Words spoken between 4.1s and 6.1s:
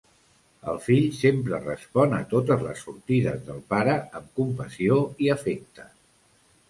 amb compassió i afecte.